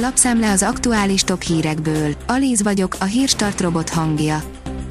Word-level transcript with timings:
Lapszemle 0.00 0.50
az 0.50 0.62
aktuális 0.62 1.22
top 1.22 1.42
hírekből. 1.42 2.14
Alíz 2.26 2.62
vagyok, 2.62 2.96
a 3.00 3.04
hírstart 3.04 3.60
robot 3.60 3.88
hangja. 3.88 4.42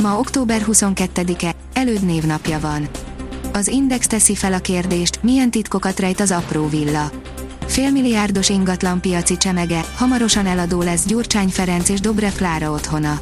Ma 0.01 0.19
október 0.19 0.65
22-e, 0.67 1.55
előd 1.73 2.05
névnapja 2.05 2.59
van. 2.59 2.87
Az 3.53 3.67
Index 3.67 4.07
teszi 4.07 4.35
fel 4.35 4.53
a 4.53 4.59
kérdést, 4.59 5.23
milyen 5.23 5.51
titkokat 5.51 5.99
rejt 5.99 6.19
az 6.19 6.31
apró 6.31 6.67
villa. 6.67 7.11
Félmilliárdos 7.65 8.49
ingatlan 8.49 9.01
piaci 9.01 9.37
csemege, 9.37 9.85
hamarosan 9.95 10.45
eladó 10.45 10.81
lesz 10.81 11.05
Gyurcsány 11.05 11.49
Ferenc 11.49 11.89
és 11.89 11.99
Dobrev 11.99 12.33
Klára 12.33 12.71
otthona. 12.71 13.21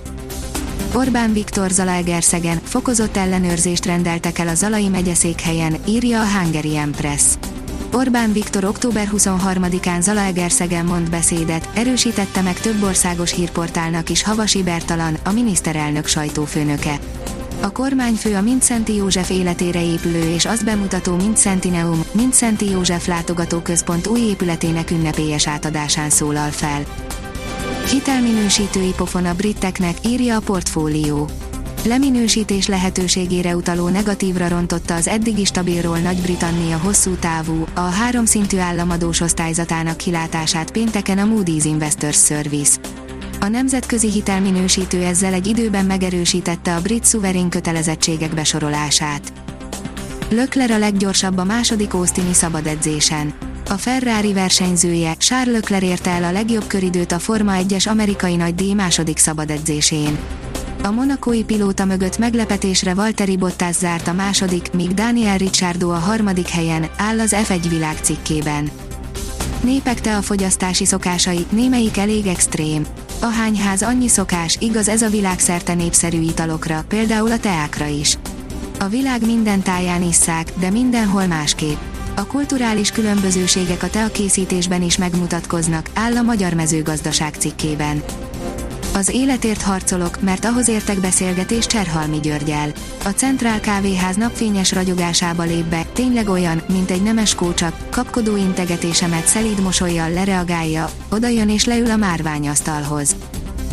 Orbán 0.93 1.33
Viktor 1.33 1.69
Zalaegerszegen 1.69 2.59
fokozott 2.63 3.17
ellenőrzést 3.17 3.85
rendeltek 3.85 4.39
el 4.39 4.47
a 4.47 4.55
Zalai 4.55 4.87
megyeszékhelyen, 4.87 5.75
írja 5.87 6.21
a 6.21 6.27
Hungarian 6.27 6.91
Press. 6.91 7.23
Orbán 7.95 8.33
Viktor 8.33 8.63
október 8.63 9.09
23-án 9.17 10.01
Zalaegerszegen 10.01 10.85
mond 10.85 11.09
beszédet, 11.09 11.69
erősítette 11.75 12.41
meg 12.41 12.59
több 12.59 12.83
országos 12.83 13.31
hírportálnak 13.31 14.09
is 14.09 14.23
Havasi 14.23 14.63
Bertalan, 14.63 15.17
a 15.23 15.31
miniszterelnök 15.31 16.05
sajtófőnöke. 16.05 16.99
A 17.61 17.71
kormányfő 17.71 18.35
a 18.35 18.41
Mincenti 18.41 18.95
József 18.95 19.29
életére 19.29 19.83
épülő 19.83 20.33
és 20.33 20.45
azt 20.45 20.65
bemutató 20.65 21.15
Mincentineum, 21.15 22.03
Mincenti 22.11 22.69
József 22.69 23.07
látogatóközpont 23.07 24.07
új 24.07 24.19
épületének 24.19 24.91
ünnepélyes 24.91 25.47
átadásán 25.47 26.09
szólal 26.09 26.49
fel. 26.49 26.83
Hitelminősítői 27.89 28.93
pofon 28.95 29.25
a 29.25 29.33
briteknek, 29.33 29.97
írja 30.05 30.35
a 30.35 30.39
portfólió. 30.39 31.29
Leminősítés 31.87 32.67
lehetőségére 32.67 33.55
utaló 33.55 33.87
negatívra 33.87 34.47
rontotta 34.47 34.95
az 34.95 35.07
eddigi 35.07 35.45
stabilról 35.45 35.97
Nagy-Britannia 35.97 36.77
hosszú 36.77 37.11
távú, 37.15 37.65
a 37.73 37.79
háromszintű 37.79 38.57
államadós 38.57 39.21
osztályzatának 39.21 39.97
kilátását 39.97 40.71
pénteken 40.71 41.17
a 41.17 41.25
Moody's 41.25 41.63
Investors 41.63 42.25
Service. 42.25 42.79
A 43.39 43.47
nemzetközi 43.47 44.11
hitelminősítő 44.11 45.03
ezzel 45.03 45.33
egy 45.33 45.47
időben 45.47 45.85
megerősítette 45.85 46.75
a 46.75 46.81
brit 46.81 47.03
szuverén 47.03 47.49
kötelezettségek 47.49 48.33
besorolását. 48.33 49.33
Lökler 50.29 50.71
a 50.71 50.77
leggyorsabb 50.77 51.37
a 51.37 51.43
második 51.43 51.93
Austini 51.93 52.33
szabadedzésen. 52.33 53.33
A 53.69 53.73
Ferrari 53.73 54.33
versenyzője, 54.33 55.13
Charles 55.13 55.53
Leclerc 55.53 55.83
érte 55.83 56.09
el 56.09 56.23
a 56.23 56.31
legjobb 56.31 56.67
köridőt 56.67 57.11
a 57.11 57.19
Forma 57.19 57.53
1-es 57.55 57.87
amerikai 57.87 58.35
nagydíj 58.35 58.73
második 58.73 59.17
szabadedzésén. 59.17 60.17
A 60.85 60.91
monakói 60.91 61.43
pilóta 61.43 61.85
mögött 61.85 62.17
meglepetésre 62.17 62.93
Valtteri 62.93 63.37
Bottas 63.37 63.75
zárt 63.75 64.07
a 64.07 64.13
második, 64.13 64.71
míg 64.73 64.93
Daniel 64.93 65.37
Ricciardo 65.37 65.89
a 65.89 65.97
harmadik 65.97 66.47
helyen, 66.47 66.85
áll 66.97 67.19
az 67.19 67.35
F1 67.37 67.65
világ 67.69 67.97
cikkében. 68.01 68.69
Népek 69.63 70.01
te 70.01 70.17
a 70.17 70.21
fogyasztási 70.21 70.85
szokásai, 70.85 71.45
némelyik 71.49 71.97
elég 71.97 72.25
extrém. 72.25 72.85
Ahányház 73.19 73.81
annyi 73.81 74.07
szokás, 74.07 74.57
igaz 74.59 74.87
ez 74.87 75.01
a 75.01 75.09
világszerte 75.09 75.73
népszerű 75.73 76.21
italokra, 76.21 76.83
például 76.87 77.31
a 77.31 77.39
teákra 77.39 77.85
is. 77.85 78.17
A 78.79 78.87
világ 78.87 79.25
minden 79.25 79.61
táján 79.61 80.03
isszák, 80.03 80.51
de 80.59 80.69
mindenhol 80.69 81.25
másképp. 81.25 81.77
A 82.15 82.25
kulturális 82.25 82.91
különbözőségek 82.91 83.83
a 83.83 83.89
teakészítésben 83.89 84.81
is 84.81 84.97
megmutatkoznak, 84.97 85.89
áll 85.93 86.15
a 86.15 86.21
Magyar 86.21 86.53
Mezőgazdaság 86.53 87.33
cikkében. 87.33 88.03
Az 88.95 89.09
életért 89.09 89.61
harcolok, 89.61 90.21
mert 90.21 90.45
ahhoz 90.45 90.67
értek 90.67 90.99
beszélgetés 90.99 91.65
Cserhalmi 91.65 92.19
Györgyel. 92.19 92.71
A 93.03 93.09
Centrál 93.09 93.59
Kávéház 93.59 94.15
napfényes 94.15 94.71
ragyogásába 94.71 95.43
lép 95.43 95.65
be, 95.65 95.85
tényleg 95.93 96.29
olyan, 96.29 96.61
mint 96.67 96.91
egy 96.91 97.03
nemes 97.03 97.35
kócsak, 97.35 97.89
kapkodó 97.89 98.35
integetésemet 98.35 99.27
szelíd 99.27 99.61
mosolyjal 99.61 100.09
lereagálja, 100.09 100.89
odajön 101.09 101.49
és 101.49 101.65
leül 101.65 101.89
a 101.89 101.95
márványasztalhoz. 101.95 103.15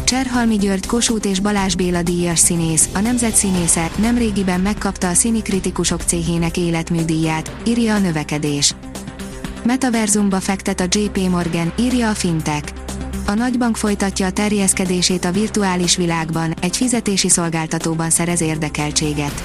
Cserhalmi 0.05 0.57
György 0.57 0.87
Kossuth 0.87 1.29
és 1.29 1.41
Balázs 1.41 1.75
Béla 1.75 2.03
díjas 2.03 2.39
színész, 2.39 2.89
a 2.95 3.01
nemzet 3.01 3.35
színésze, 3.35 3.91
nemrégiben 3.97 4.61
megkapta 4.61 5.09
a 5.09 5.15
Színi 5.15 5.43
Kritikusok 5.43 6.03
céhének 6.03 6.57
életműdíját, 6.57 7.57
írja 7.67 7.95
a 7.95 7.99
növekedés. 7.99 8.75
Metaverzumba 9.65 10.41
fektet 10.41 10.81
a 10.81 10.87
JP 10.89 11.19
Morgan, 11.29 11.73
írja 11.79 12.09
a 12.09 12.15
Fintech. 12.15 12.82
A 13.33 13.35
nagybank 13.35 13.77
folytatja 13.77 14.27
a 14.27 14.31
terjeszkedését 14.31 15.25
a 15.25 15.33
virtuális 15.33 15.97
világban, 15.97 16.55
egy 16.61 16.77
fizetési 16.77 17.29
szolgáltatóban 17.29 18.11
szerez 18.11 18.41
érdekeltséget. 18.41 19.43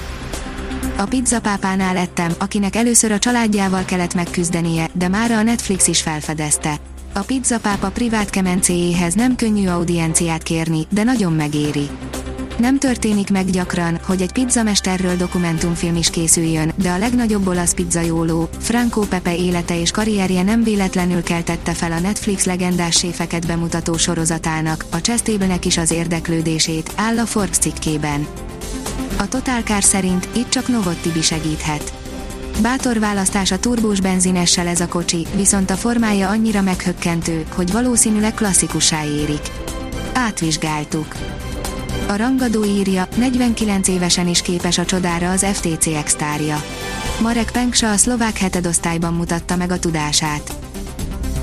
A 0.96 1.04
pizzapápánál 1.04 1.96
ettem, 1.96 2.32
akinek 2.38 2.76
először 2.76 3.12
a 3.12 3.18
családjával 3.18 3.84
kellett 3.84 4.14
megküzdenie, 4.14 4.88
de 4.92 5.08
mára 5.08 5.36
a 5.36 5.42
Netflix 5.42 5.86
is 5.88 6.02
felfedezte. 6.02 6.76
A 7.12 7.20
pizzapápa 7.20 7.90
privát 7.90 8.30
kemencéjéhez 8.30 9.14
nem 9.14 9.36
könnyű 9.36 9.68
audienciát 9.68 10.42
kérni, 10.42 10.86
de 10.90 11.02
nagyon 11.02 11.32
megéri. 11.32 11.88
Nem 12.58 12.78
történik 12.78 13.30
meg 13.30 13.50
gyakran, 13.50 13.98
hogy 14.06 14.22
egy 14.22 14.32
pizzamesterről 14.32 15.16
dokumentumfilm 15.16 15.96
is 15.96 16.10
készüljön, 16.10 16.72
de 16.76 16.90
a 16.90 16.98
legnagyobb 16.98 17.46
olasz 17.46 17.74
pizzajóló, 17.74 18.48
Franco 18.58 19.00
Pepe 19.00 19.36
élete 19.36 19.80
és 19.80 19.90
karrierje 19.90 20.42
nem 20.42 20.62
véletlenül 20.62 21.22
keltette 21.22 21.72
fel 21.72 21.92
a 21.92 22.00
Netflix 22.00 22.44
legendás 22.44 22.96
séfeket 22.96 23.46
bemutató 23.46 23.96
sorozatának, 23.96 24.84
a 24.90 25.00
Csesztéblenek 25.00 25.64
is 25.64 25.76
az 25.76 25.90
érdeklődését, 25.90 26.92
áll 26.96 27.18
a 27.18 27.26
Forbes 27.26 27.56
cikkében. 27.56 28.26
A 29.18 29.28
Total 29.28 29.60
Car 29.60 29.82
szerint 29.82 30.28
itt 30.32 30.48
csak 30.48 30.68
Novottibi 30.68 31.22
segíthet. 31.22 31.92
Bátor 32.62 32.98
választás 32.98 33.50
a 33.50 33.58
turbós 33.58 34.00
benzinessel 34.00 34.66
ez 34.66 34.80
a 34.80 34.88
kocsi, 34.88 35.26
viszont 35.34 35.70
a 35.70 35.76
formája 35.76 36.28
annyira 36.28 36.62
meghökkentő, 36.62 37.44
hogy 37.54 37.72
valószínűleg 37.72 38.34
klasszikussá 38.34 39.04
érik. 39.04 39.50
Átvizsgáltuk. 40.14 41.14
A 42.08 42.16
rangadó 42.16 42.64
írja, 42.64 43.08
49 43.16 43.88
évesen 43.88 44.28
is 44.28 44.42
képes 44.42 44.78
a 44.78 44.84
csodára 44.84 45.30
az 45.30 45.46
FTC 45.52 45.86
extárja. 45.86 46.62
Marek 47.22 47.50
Penksa 47.50 47.90
a 47.90 47.96
szlovák 47.96 48.38
hetedosztályban 48.38 49.14
mutatta 49.14 49.56
meg 49.56 49.70
a 49.70 49.78
tudását. 49.78 50.56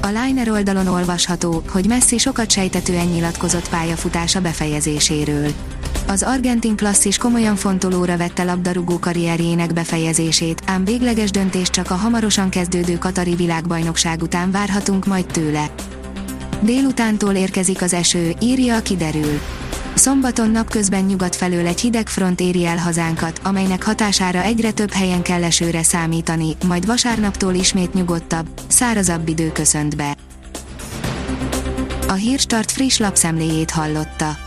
A 0.02 0.08
Liner 0.08 0.50
oldalon 0.50 0.88
olvasható, 0.88 1.64
hogy 1.70 1.88
Messi 1.88 2.18
sokat 2.18 2.52
sejtetően 2.52 3.06
nyilatkozott 3.06 3.70
pályafutása 3.70 4.42
befejezéséről. 4.42 5.52
Az 6.08 6.24
argentin 6.24 6.76
klasszis 6.76 7.18
komolyan 7.18 7.56
fontolóra 7.56 8.18
vette 8.18 8.44
labdarúgó 8.44 9.00
karrierjének 9.00 9.74
befejezését, 9.74 10.62
ám 10.66 10.86
végleges 10.86 11.32
döntés 11.32 11.70
csak 11.70 11.92
a 11.92 11.96
hamarosan 11.96 12.50
kezdődő 12.50 12.98
Katari 12.98 13.36
világbajnokság 13.36 14.22
után 14.22 14.52
várhatunk 14.52 15.06
majd 15.06 15.26
tőle. 15.26 15.70
Délutántól 16.62 17.34
érkezik 17.34 17.82
az 17.82 17.94
eső, 17.94 18.34
írja 18.42 18.76
a 18.76 18.82
kiderül. 18.82 19.40
Szombaton 19.96 20.50
napközben 20.50 21.04
nyugat 21.04 21.36
felől 21.36 21.68
egy 21.68 21.80
hideg 21.80 22.08
front 22.08 22.40
éri 22.40 22.66
el 22.66 22.78
hazánkat, 22.78 23.40
amelynek 23.44 23.84
hatására 23.84 24.42
egyre 24.42 24.72
több 24.72 24.92
helyen 24.92 25.22
kell 25.22 25.44
esőre 25.44 25.84
számítani, 25.84 26.56
majd 26.68 26.86
vasárnaptól 26.86 27.54
ismét 27.54 27.94
nyugodtabb, 27.94 28.48
szárazabb 28.68 29.28
idő 29.28 29.52
köszönt 29.52 29.96
be. 29.96 30.16
A 32.08 32.14
Hírstart 32.14 32.72
friss 32.72 32.98
lapszemléjét 32.98 33.72
hallotta. 33.72 34.38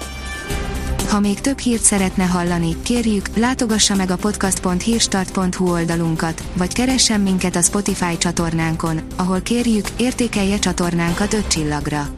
Ha 1.08 1.20
még 1.20 1.41
több 1.41 1.58
hírt 1.58 1.82
szeretne 1.82 2.25
hallani, 2.25 2.76
kérjük, 2.82 3.37
látogassa 3.37 3.94
meg 3.94 4.10
a 4.10 4.16
podcast.hírstart.hu 4.16 5.70
oldalunkat, 5.70 6.42
vagy 6.56 6.72
keressen 6.72 7.20
minket 7.20 7.56
a 7.56 7.62
Spotify 7.62 8.19
csatornánkon, 8.19 9.00
ahol 9.16 9.41
kérjük, 9.41 9.87
értékelje 9.97 10.58
csatornánkat 10.58 11.32
5 11.32 11.47
csillagra. 11.47 12.17